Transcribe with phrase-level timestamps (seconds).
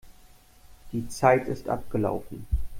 [0.93, 2.47] Die Zeit ist abgelaufen.